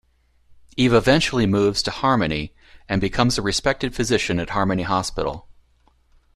Eve 0.77 0.95
eventually 0.95 1.45
moves 1.45 1.83
to 1.83 1.91
Harmony 1.91 2.55
and 2.89 2.99
becomes 2.99 3.37
a 3.37 3.41
respected 3.43 3.93
physician 3.93 4.39
at 4.39 4.49
Harmony 4.49 4.81
Hospital. 4.81 5.47